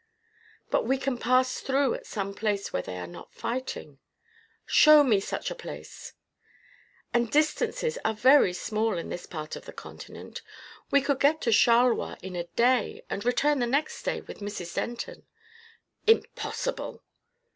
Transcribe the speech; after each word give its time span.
"But 0.71 0.87
we 0.87 0.97
can 0.97 1.15
pass 1.19 1.59
through 1.59 1.93
at 1.93 2.07
some 2.07 2.33
place 2.33 2.73
where 2.73 2.81
they 2.81 2.97
are 2.97 3.05
not 3.05 3.35
fighting." 3.35 3.99
"Show 4.65 5.03
me 5.03 5.19
such 5.19 5.51
a 5.51 5.53
place!" 5.53 6.13
"And 7.13 7.29
distances 7.29 7.99
are 8.03 8.15
very 8.15 8.51
small 8.51 8.97
in 8.97 9.09
this 9.09 9.27
part 9.27 9.55
of 9.55 9.65
the 9.65 9.71
Continent. 9.73 10.41
We 10.89 11.01
could 11.01 11.19
get 11.19 11.39
to 11.41 11.51
Charleroi 11.51 12.15
in 12.23 12.35
a 12.35 12.45
day, 12.45 13.03
and 13.11 13.23
return 13.23 13.59
the 13.59 13.67
next 13.67 14.01
day 14.01 14.21
with 14.21 14.39
Mrs. 14.39 14.73
Denton." 14.73 15.23
"Impossible." 16.07 17.03